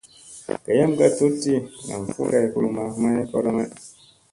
[0.65, 1.53] Gayam ka tuɗti
[1.87, 3.69] nam fulli kay kulumma may koorda may.